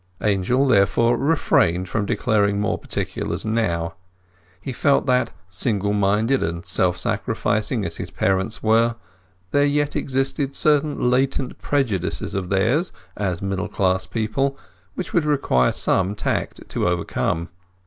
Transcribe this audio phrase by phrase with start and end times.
[0.23, 3.93] Angel therefore refrained from declaring more particulars now.
[4.59, 8.95] He felt that, single minded and self sacrificing as his parents were,
[9.51, 14.57] there yet existed certain latent prejudices of theirs, as middle class people,
[14.95, 17.49] which it would require some tact to overcome.